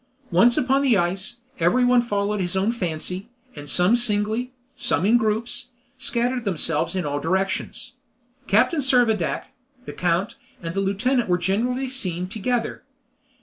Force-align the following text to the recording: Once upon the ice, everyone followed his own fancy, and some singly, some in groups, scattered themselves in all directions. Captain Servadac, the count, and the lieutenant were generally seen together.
Once 0.31 0.57
upon 0.57 0.81
the 0.81 0.97
ice, 0.97 1.41
everyone 1.59 2.01
followed 2.01 2.41
his 2.41 2.57
own 2.57 2.71
fancy, 2.71 3.29
and 3.55 3.69
some 3.69 3.95
singly, 3.95 4.51
some 4.75 5.05
in 5.05 5.15
groups, 5.15 5.67
scattered 5.99 6.43
themselves 6.43 6.95
in 6.95 7.05
all 7.05 7.19
directions. 7.19 7.93
Captain 8.47 8.79
Servadac, 8.81 9.53
the 9.85 9.93
count, 9.93 10.37
and 10.59 10.73
the 10.73 10.81
lieutenant 10.81 11.29
were 11.29 11.37
generally 11.37 11.87
seen 11.87 12.27
together. 12.27 12.81